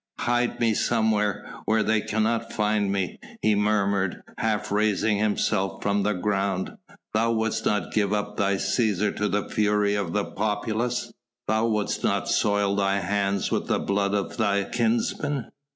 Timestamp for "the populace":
10.13-11.13